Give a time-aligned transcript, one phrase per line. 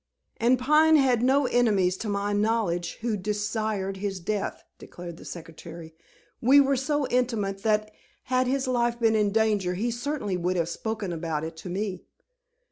[0.37, 5.93] "And Pine had no enemies to my knowledge who desired his death," declared the secretary.
[6.41, 7.91] "We were so intimate that
[8.23, 12.01] had his life been in danger he certainly would have spoken about it to me."